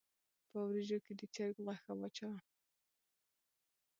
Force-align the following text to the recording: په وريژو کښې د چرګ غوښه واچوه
په 0.49 0.57
وريژو 0.65 0.97
کښې 1.03 1.13
د 1.17 1.23
چرګ 1.35 1.55
غوښه 1.65 1.91
واچوه 1.95 2.39